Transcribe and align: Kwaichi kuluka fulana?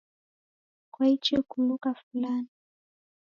Kwaichi 0.93 1.35
kuluka 1.49 1.89
fulana? 2.01 2.49